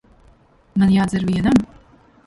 [0.83, 1.65] Man jādzer vienam?